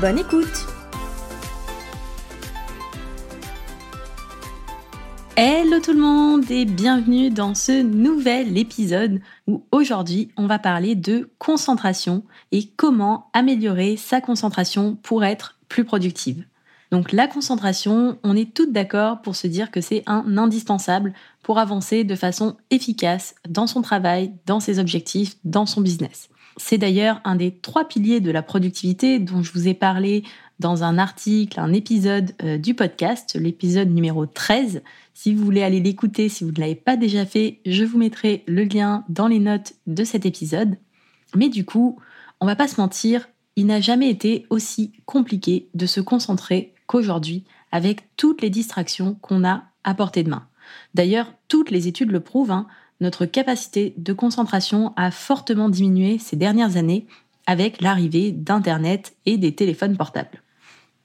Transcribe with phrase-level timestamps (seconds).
[0.00, 0.66] Bonne écoute
[5.36, 10.96] Hello tout le monde et bienvenue dans ce nouvel épisode où aujourd'hui on va parler
[10.96, 16.44] de concentration et comment améliorer sa concentration pour être plus productive.
[16.90, 21.58] Donc la concentration, on est toutes d'accord pour se dire que c'est un indispensable pour
[21.58, 26.28] avancer de façon efficace dans son travail, dans ses objectifs, dans son business.
[26.56, 30.24] C'est d'ailleurs un des trois piliers de la productivité dont je vous ai parlé
[30.58, 34.82] dans un article, un épisode euh, du podcast, l'épisode numéro 13.
[35.12, 38.42] Si vous voulez aller l'écouter, si vous ne l'avez pas déjà fait, je vous mettrai
[38.46, 40.76] le lien dans les notes de cet épisode.
[41.34, 41.98] Mais du coup,
[42.40, 47.44] on va pas se mentir, il n'a jamais été aussi compliqué de se concentrer qu'aujourd'hui
[47.70, 50.46] avec toutes les distractions qu'on a à portée de main.
[50.94, 52.66] D'ailleurs, toutes les études le prouvent, hein,
[53.00, 57.06] notre capacité de concentration a fortement diminué ces dernières années
[57.46, 60.42] avec l'arrivée d'Internet et des téléphones portables.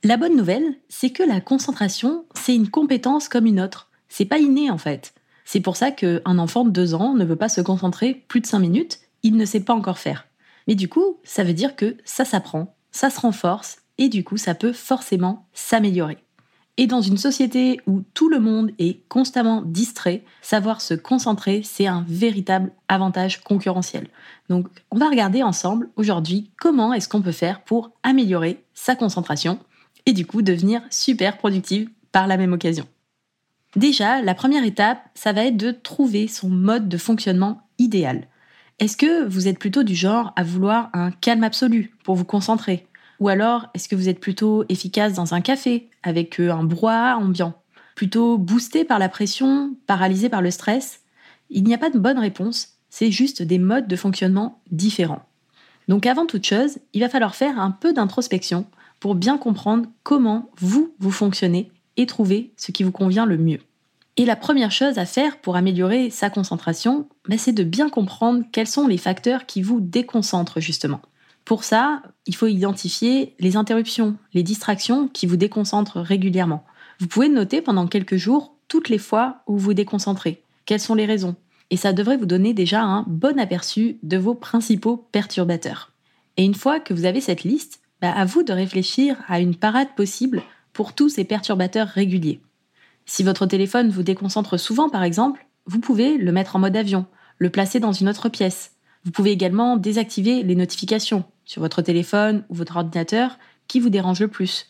[0.03, 3.89] La bonne nouvelle, c'est que la concentration, c'est une compétence comme une autre.
[4.09, 5.13] C'est pas inné en fait.
[5.45, 8.47] C'est pour ça qu'un enfant de 2 ans ne veut pas se concentrer plus de
[8.47, 10.27] 5 minutes, il ne sait pas encore faire.
[10.67, 14.37] Mais du coup, ça veut dire que ça s'apprend, ça se renforce et du coup,
[14.37, 16.17] ça peut forcément s'améliorer.
[16.77, 21.85] Et dans une société où tout le monde est constamment distrait, savoir se concentrer, c'est
[21.85, 24.07] un véritable avantage concurrentiel.
[24.49, 29.59] Donc, on va regarder ensemble aujourd'hui comment est-ce qu'on peut faire pour améliorer sa concentration
[30.05, 32.87] et du coup devenir super productive par la même occasion.
[33.75, 38.27] Déjà, la première étape, ça va être de trouver son mode de fonctionnement idéal.
[38.79, 42.87] Est-ce que vous êtes plutôt du genre à vouloir un calme absolu pour vous concentrer?
[43.21, 47.17] Ou alors, est-ce que vous êtes plutôt efficace dans un café, avec euh, un brouhaha
[47.17, 47.53] ambiant?
[47.93, 51.01] Plutôt boosté par la pression, paralysé par le stress?
[51.51, 55.21] Il n'y a pas de bonne réponse, c'est juste des modes de fonctionnement différents.
[55.87, 58.65] Donc avant toute chose, il va falloir faire un peu d'introspection
[58.99, 63.59] pour bien comprendre comment vous, vous fonctionnez et trouver ce qui vous convient le mieux.
[64.17, 68.43] Et la première chose à faire pour améliorer sa concentration, ben, c'est de bien comprendre
[68.51, 71.01] quels sont les facteurs qui vous déconcentrent justement.
[71.51, 76.63] Pour ça, il faut identifier les interruptions, les distractions qui vous déconcentrent régulièrement.
[77.01, 80.43] Vous pouvez noter pendant quelques jours toutes les fois où vous déconcentrez.
[80.65, 81.35] Quelles sont les raisons?
[81.69, 85.91] Et ça devrait vous donner déjà un bon aperçu de vos principaux perturbateurs.
[86.37, 89.55] Et une fois que vous avez cette liste, bah, à vous de réfléchir à une
[89.55, 92.39] parade possible pour tous ces perturbateurs réguliers.
[93.05, 97.07] Si votre téléphone vous déconcentre souvent, par exemple, vous pouvez le mettre en mode avion,
[97.39, 98.70] le placer dans une autre pièce,
[99.05, 104.21] vous pouvez également désactiver les notifications sur votre téléphone ou votre ordinateur qui vous dérangent
[104.21, 104.67] le plus,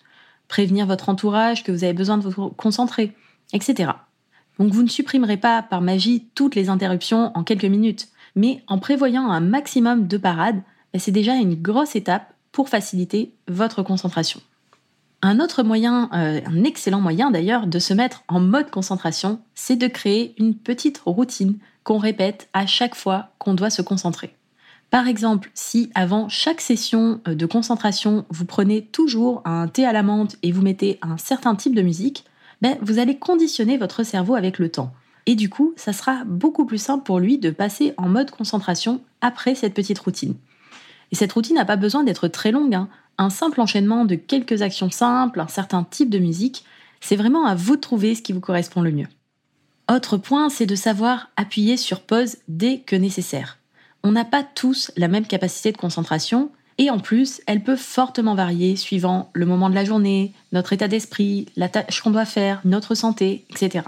[0.47, 3.15] prévenir votre entourage que vous avez besoin de vous concentrer,
[3.53, 3.91] etc.
[4.59, 8.77] Donc vous ne supprimerez pas par magie toutes les interruptions en quelques minutes, mais en
[8.77, 10.61] prévoyant un maximum de parades,
[10.93, 14.41] ben, c'est déjà une grosse étape pour faciliter votre concentration.
[15.21, 19.75] Un autre moyen, euh, un excellent moyen d'ailleurs, de se mettre en mode concentration, c'est
[19.75, 24.35] de créer une petite routine qu'on répète à chaque fois qu'on doit se concentrer.
[24.91, 29.93] Par exemple, si avant chaque session euh, de concentration, vous prenez toujours un thé à
[29.93, 32.23] la menthe et vous mettez un certain type de musique,
[32.61, 34.93] ben, vous allez conditionner votre cerveau avec le temps.
[35.25, 39.01] Et du coup, ça sera beaucoup plus simple pour lui de passer en mode concentration
[39.21, 40.35] après cette petite routine.
[41.11, 42.75] Et cette routine n'a pas besoin d'être très longue.
[42.75, 42.89] Hein.
[43.17, 46.63] Un simple enchaînement de quelques actions simples, un certain type de musique,
[46.99, 49.07] c'est vraiment à vous de trouver ce qui vous correspond le mieux.
[49.93, 53.57] Autre point, c'est de savoir appuyer sur pause dès que nécessaire.
[54.03, 58.33] On n'a pas tous la même capacité de concentration et en plus, elle peut fortement
[58.33, 62.61] varier suivant le moment de la journée, notre état d'esprit, la tâche qu'on doit faire,
[62.63, 63.83] notre santé, etc.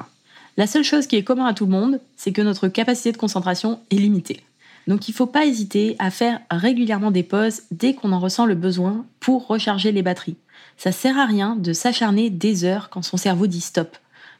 [0.58, 3.18] La seule chose qui est commune à tout le monde, c'est que notre capacité de
[3.18, 4.42] concentration est limitée.
[4.88, 8.46] Donc il ne faut pas hésiter à faire régulièrement des pauses dès qu'on en ressent
[8.46, 10.36] le besoin pour recharger les batteries.
[10.76, 13.96] Ça sert à rien de s'acharner des heures quand son cerveau dit stop.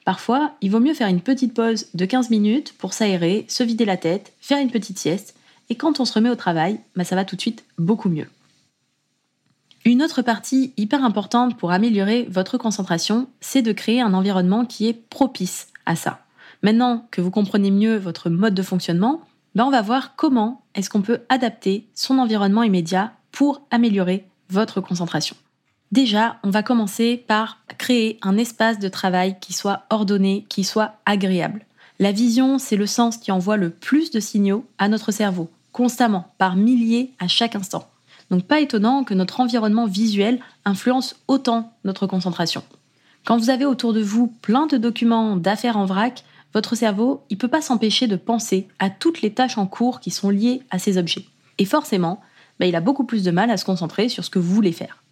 [0.06, 3.86] Parfois, il vaut mieux faire une petite pause de 15 minutes pour s'aérer, se vider
[3.86, 5.36] la tête, faire une petite sieste,
[5.70, 8.28] et quand on se remet au travail, bah, ça va tout de suite beaucoup mieux.
[9.86, 14.88] Une autre partie hyper importante pour améliorer votre concentration, c'est de créer un environnement qui
[14.88, 16.20] est propice à ça.
[16.62, 19.22] Maintenant que vous comprenez mieux votre mode de fonctionnement,
[19.56, 24.80] bah, on va voir comment est-ce qu'on peut adapter son environnement immédiat pour améliorer votre
[24.82, 25.36] concentration.
[25.94, 30.96] Déjà, on va commencer par créer un espace de travail qui soit ordonné, qui soit
[31.06, 31.68] agréable.
[32.00, 36.34] La vision, c'est le sens qui envoie le plus de signaux à notre cerveau, constamment,
[36.40, 37.88] par milliers à chaque instant.
[38.32, 42.64] Donc pas étonnant que notre environnement visuel influence autant notre concentration.
[43.24, 46.24] Quand vous avez autour de vous plein de documents d'affaires en vrac,
[46.56, 50.10] votre cerveau, il peut pas s'empêcher de penser à toutes les tâches en cours qui
[50.10, 51.26] sont liées à ces objets.
[51.60, 52.20] Et forcément,
[52.60, 54.72] bah, il a beaucoup plus de mal à se concentrer sur ce que vous voulez
[54.72, 55.03] faire.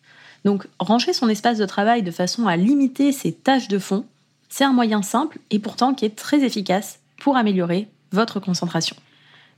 [0.44, 4.06] Donc, ranger son espace de travail de façon à limiter ces tâches de fond,
[4.50, 8.96] c'est un moyen simple et pourtant qui est très efficace pour améliorer votre concentration.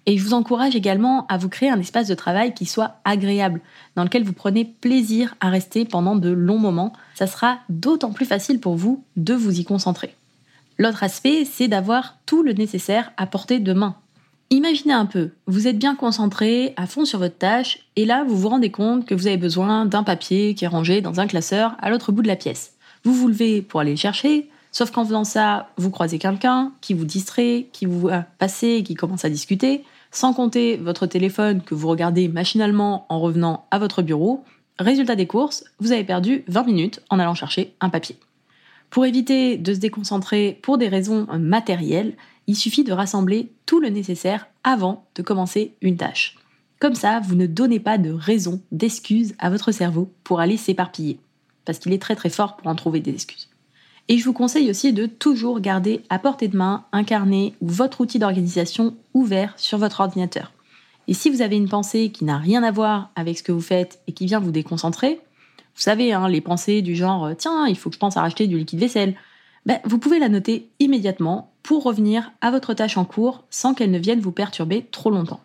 [0.05, 3.61] Et je vous encourage également à vous créer un espace de travail qui soit agréable,
[3.95, 6.91] dans lequel vous prenez plaisir à rester pendant de longs moments.
[7.15, 10.13] Ça sera d'autant plus facile pour vous de vous y concentrer.
[10.77, 13.95] L'autre aspect, c'est d'avoir tout le nécessaire à portée de main.
[14.49, 18.37] Imaginez un peu, vous êtes bien concentré, à fond sur votre tâche, et là vous
[18.37, 21.75] vous rendez compte que vous avez besoin d'un papier qui est rangé dans un classeur
[21.79, 22.73] à l'autre bout de la pièce.
[23.03, 26.93] Vous vous levez pour aller le chercher, sauf qu'en faisant ça, vous croisez quelqu'un qui
[26.93, 31.73] vous distrait, qui vous voit passer qui commence à discuter, sans compter votre téléphone que
[31.73, 34.43] vous regardez machinalement en revenant à votre bureau.
[34.77, 38.17] Résultat des courses, vous avez perdu 20 minutes en allant chercher un papier.
[38.89, 42.13] Pour éviter de se déconcentrer pour des raisons matérielles,
[42.47, 46.37] il suffit de rassembler tout le nécessaire avant de commencer une tâche.
[46.79, 51.19] Comme ça, vous ne donnez pas de raison, d'excuses à votre cerveau pour aller s'éparpiller,
[51.63, 53.47] parce qu'il est très très fort pour en trouver des excuses.
[54.09, 57.69] Et je vous conseille aussi de toujours garder à portée de main un carnet ou
[57.69, 60.51] votre outil d'organisation ouvert sur votre ordinateur.
[61.07, 63.61] Et si vous avez une pensée qui n'a rien à voir avec ce que vous
[63.61, 65.21] faites et qui vient vous déconcentrer,
[65.75, 68.47] vous savez, hein, les pensées du genre tiens, il faut que je pense à racheter
[68.47, 69.15] du liquide vaisselle,
[69.65, 73.91] ben, vous pouvez la noter immédiatement pour revenir à votre tâche en cours sans qu'elle
[73.91, 75.41] ne vienne vous perturber trop longtemps.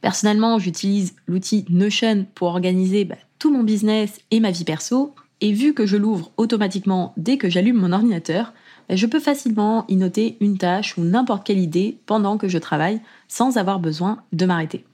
[0.00, 5.52] Personnellement, j'utilise l'outil Notion pour organiser bah, tout mon business et ma vie perso, et
[5.52, 8.52] vu que je l'ouvre automatiquement dès que j'allume mon ordinateur,
[8.88, 12.58] bah, je peux facilement y noter une tâche ou n'importe quelle idée pendant que je
[12.58, 14.84] travaille sans avoir besoin de m'arrêter.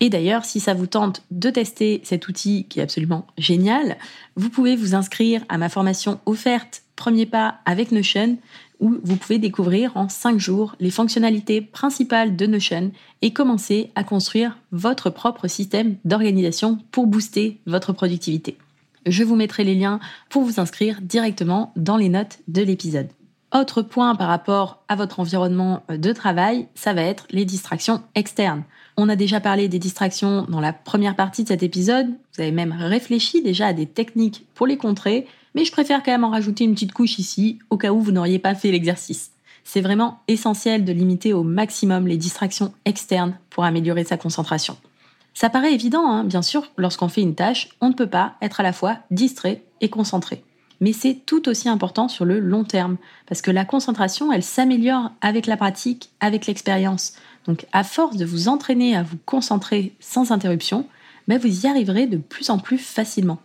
[0.00, 3.96] Et d'ailleurs, si ça vous tente de tester cet outil qui est absolument génial,
[4.36, 8.38] vous pouvez vous inscrire à ma formation offerte Premier pas avec Notion
[8.80, 12.90] où vous pouvez découvrir en 5 jours les fonctionnalités principales de Notion
[13.22, 18.58] et commencer à construire votre propre système d'organisation pour booster votre productivité.
[19.06, 23.08] Je vous mettrai les liens pour vous inscrire directement dans les notes de l'épisode.
[23.54, 28.64] Autre point par rapport à votre environnement de travail, ça va être les distractions externes.
[28.98, 32.50] On a déjà parlé des distractions dans la première partie de cet épisode, vous avez
[32.50, 36.30] même réfléchi déjà à des techniques pour les contrer, mais je préfère quand même en
[36.30, 39.32] rajouter une petite couche ici, au cas où vous n'auriez pas fait l'exercice.
[39.64, 44.78] C'est vraiment essentiel de limiter au maximum les distractions externes pour améliorer sa concentration.
[45.34, 48.60] Ça paraît évident, hein, bien sûr, lorsqu'on fait une tâche, on ne peut pas être
[48.60, 50.42] à la fois distrait et concentré.
[50.80, 52.96] Mais c'est tout aussi important sur le long terme,
[53.26, 57.14] parce que la concentration, elle s'améliore avec la pratique, avec l'expérience.
[57.46, 60.86] Donc à force de vous entraîner à vous concentrer sans interruption,
[61.28, 63.38] ben, vous y arriverez de plus en plus facilement.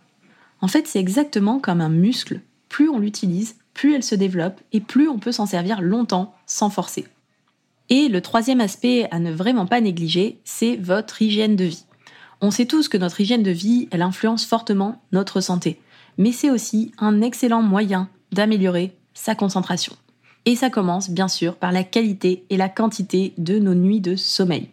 [0.60, 2.40] En fait, c'est exactement comme un muscle.
[2.68, 6.70] Plus on l'utilise, plus elle se développe et plus on peut s'en servir longtemps sans
[6.70, 7.06] forcer.
[7.88, 11.84] Et le troisième aspect à ne vraiment pas négliger, c'est votre hygiène de vie.
[12.40, 15.80] On sait tous que notre hygiène de vie, elle influence fortement notre santé,
[16.18, 19.94] mais c'est aussi un excellent moyen d'améliorer sa concentration.
[20.44, 24.16] Et ça commence bien sûr par la qualité et la quantité de nos nuits de
[24.16, 24.70] sommeil.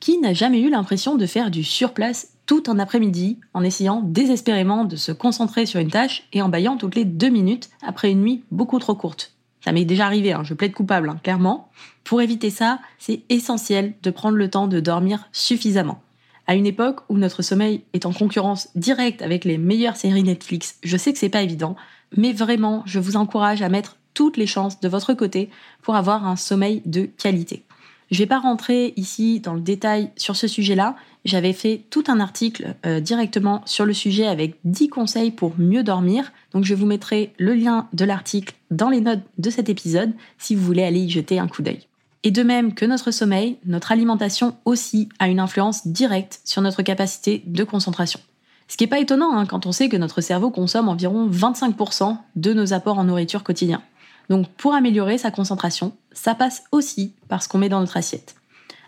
[0.00, 4.84] Qui n'a jamais eu l'impression de faire du surplace tout un après-midi en essayant désespérément
[4.84, 8.22] de se concentrer sur une tâche et en baillant toutes les deux minutes après une
[8.22, 9.32] nuit beaucoup trop courte?
[9.64, 11.70] Ça m'est déjà arrivé, hein, je plaide coupable, hein, clairement.
[12.02, 16.02] Pour éviter ça, c'est essentiel de prendre le temps de dormir suffisamment.
[16.46, 20.76] À une époque où notre sommeil est en concurrence directe avec les meilleures séries Netflix,
[20.82, 21.76] je sais que c'est pas évident,
[22.14, 25.50] mais vraiment, je vous encourage à mettre toutes les chances de votre côté
[25.82, 27.64] pour avoir un sommeil de qualité.
[28.10, 30.94] Je vais pas rentrer ici dans le détail sur ce sujet-là.
[31.24, 35.82] J'avais fait tout un article euh, directement sur le sujet avec 10 conseils pour mieux
[35.82, 36.32] dormir.
[36.52, 40.54] Donc je vous mettrai le lien de l'article dans les notes de cet épisode si
[40.54, 41.86] vous voulez aller y jeter un coup d'œil.
[42.24, 46.82] Et de même que notre sommeil, notre alimentation aussi a une influence directe sur notre
[46.82, 48.20] capacité de concentration.
[48.68, 52.16] Ce qui n'est pas étonnant hein, quand on sait que notre cerveau consomme environ 25%
[52.36, 53.82] de nos apports en nourriture quotidien.
[54.28, 58.36] Donc pour améliorer sa concentration, ça passe aussi par ce qu'on met dans notre assiette.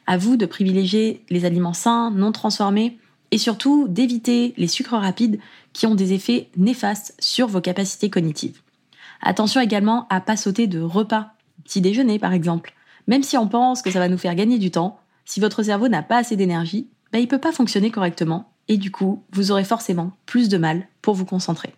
[0.06, 2.98] À vous de privilégier les aliments sains, non transformés,
[3.32, 5.40] et surtout d'éviter les sucres rapides
[5.72, 8.60] qui ont des effets néfastes sur vos capacités cognitives.
[9.20, 11.32] Attention également à pas sauter de repas,
[11.64, 12.72] petit déjeuner par exemple.
[13.08, 15.88] Même si on pense que ça va nous faire gagner du temps, si votre cerveau
[15.88, 19.52] n'a pas assez d'énergie, bah, il ne peut pas fonctionner correctement et du coup, vous
[19.52, 21.74] aurez forcément plus de mal pour vous concentrer.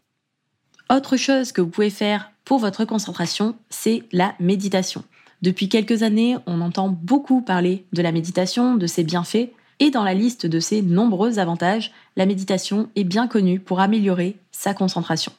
[0.90, 5.04] Autre chose que vous pouvez faire pour votre concentration, c'est la méditation.
[5.42, 10.02] Depuis quelques années, on entend beaucoup parler de la méditation, de ses bienfaits, et dans
[10.02, 15.30] la liste de ses nombreux avantages, la méditation est bien connue pour améliorer sa concentration.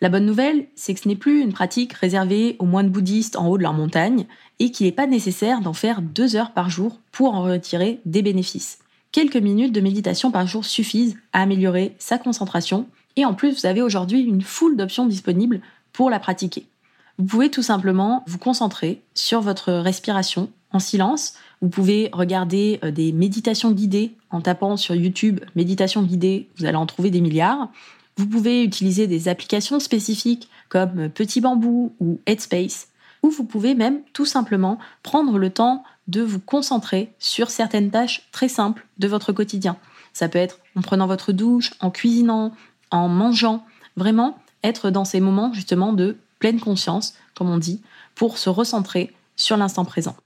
[0.00, 3.46] La bonne nouvelle, c'est que ce n'est plus une pratique réservée aux moines bouddhistes en
[3.48, 4.24] haut de leur montagne
[4.58, 8.22] et qu'il n'est pas nécessaire d'en faire deux heures par jour pour en retirer des
[8.22, 8.78] bénéfices.
[9.12, 13.66] Quelques minutes de méditation par jour suffisent à améliorer sa concentration et en plus vous
[13.66, 15.60] avez aujourd'hui une foule d'options disponibles
[15.92, 16.66] pour la pratiquer.
[17.18, 21.34] Vous pouvez tout simplement vous concentrer sur votre respiration en silence.
[21.62, 26.76] Vous pouvez regarder euh, des méditations guidées en tapant sur YouTube méditation guidée, vous allez
[26.76, 27.68] en trouver des milliards.
[28.16, 32.88] Vous pouvez utiliser des applications spécifiques comme Petit Bambou ou Headspace,
[33.22, 38.28] ou vous pouvez même tout simplement prendre le temps de vous concentrer sur certaines tâches
[38.32, 39.76] très simples de votre quotidien.
[40.12, 42.52] Ça peut être en prenant votre douche, en cuisinant,
[42.90, 43.64] en mangeant,
[43.96, 47.82] vraiment être dans ces moments justement de pleine conscience, comme on dit,
[48.14, 50.16] pour se recentrer sur l'instant présent.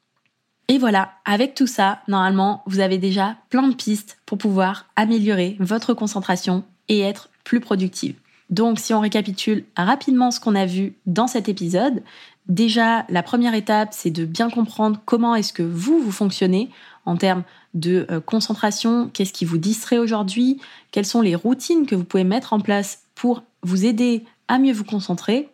[0.68, 5.56] Et voilà, avec tout ça, normalement, vous avez déjà plein de pistes pour pouvoir améliorer
[5.60, 8.16] votre concentration et être plus productive.
[8.50, 12.02] Donc si on récapitule rapidement ce qu'on a vu dans cet épisode,
[12.48, 16.70] déjà la première étape c'est de bien comprendre comment est-ce que vous, vous fonctionnez
[17.08, 20.60] en termes de euh, concentration, qu'est-ce qui vous distrait aujourd'hui,
[20.90, 24.74] quelles sont les routines que vous pouvez mettre en place pour vous aider à mieux
[24.74, 25.48] vous concentrer.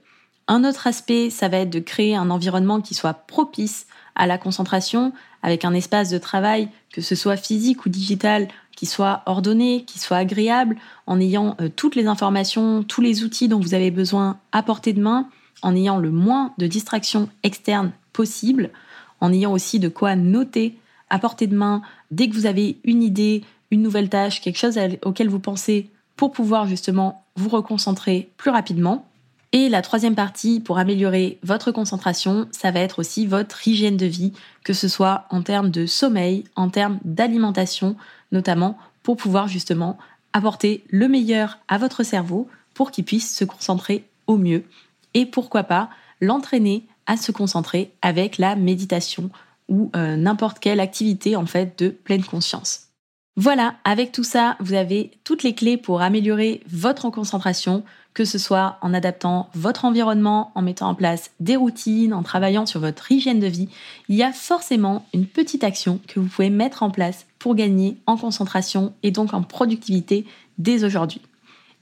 [0.49, 4.37] Un autre aspect, ça va être de créer un environnement qui soit propice à la
[4.37, 5.13] concentration,
[5.45, 10.01] avec un espace de travail, que ce soit physique ou digital, qui soit ordonné, qui
[10.01, 14.39] soit agréable, en ayant euh, toutes les informations, tous les outils dont vous avez besoin
[14.51, 15.29] à portée de main,
[15.63, 18.71] en ayant le moins de distractions externes possible,
[19.21, 20.77] en ayant aussi de quoi noter
[21.15, 21.81] à portée de main
[22.11, 26.33] dès que vous avez une idée, une nouvelle tâche, quelque chose auquel vous pensez pour
[26.33, 29.07] pouvoir justement vous reconcentrer plus rapidement.
[29.53, 34.07] Et la troisième partie pour améliorer votre concentration, ça va être aussi votre hygiène de
[34.07, 34.33] vie,
[34.65, 37.95] que ce soit en termes de sommeil, en termes d'alimentation,
[38.33, 39.97] notamment pour pouvoir justement
[40.33, 44.65] apporter le meilleur à votre cerveau pour qu'il puisse se concentrer au mieux.
[45.15, 45.91] Et pourquoi pas
[46.21, 49.31] l'entraîner à se concentrer avec la méditation
[49.69, 52.89] ou euh, n'importe quelle activité en fait de pleine conscience.
[53.37, 58.39] Voilà, avec tout ça, vous avez toutes les clés pour améliorer votre concentration, que ce
[58.39, 63.11] soit en adaptant votre environnement, en mettant en place des routines, en travaillant sur votre
[63.11, 63.69] hygiène de vie.
[64.09, 67.97] Il y a forcément une petite action que vous pouvez mettre en place pour gagner
[68.07, 70.27] en concentration et donc en productivité
[70.59, 71.21] dès aujourd'hui.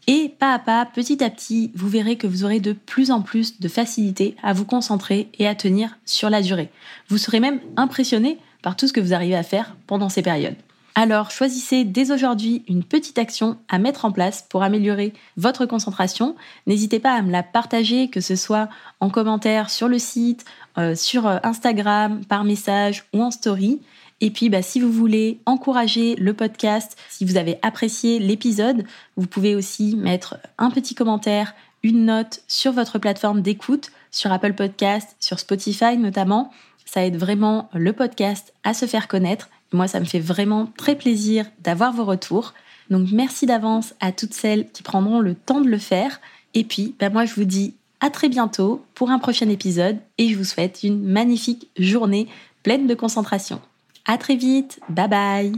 [0.08, 3.22] Et pas à pas, petit à petit, vous verrez que vous aurez de plus en
[3.22, 6.70] plus de facilité à vous concentrer et à tenir sur la durée.
[7.08, 10.56] Vous serez même impressionné par tout ce que vous arrivez à faire pendant ces périodes.
[10.94, 16.36] Alors choisissez dès aujourd'hui une petite action à mettre en place pour améliorer votre concentration.
[16.66, 18.68] N'hésitez pas à me la partager, que ce soit
[19.00, 20.44] en commentaire sur le site,
[20.76, 23.80] euh, sur euh, Instagram, par message ou en story.
[24.22, 28.84] Et puis, bah, si vous voulez encourager le podcast, si vous avez apprécié l'épisode,
[29.16, 34.54] vous pouvez aussi mettre un petit commentaire, une note sur votre plateforme d'écoute, sur Apple
[34.54, 36.50] Podcast, sur Spotify notamment.
[36.86, 40.96] Ça aide vraiment le podcast à se faire connaître moi, ça me fait vraiment très
[40.96, 42.52] plaisir d'avoir vos retours.
[42.90, 46.20] Donc merci d'avance à toutes celles qui prendront le temps de le faire.
[46.54, 50.28] Et puis, ben moi, je vous dis à très bientôt pour un prochain épisode et
[50.28, 52.28] je vous souhaite une magnifique journée
[52.62, 53.60] pleine de concentration.
[54.04, 55.52] À très vite, bye bye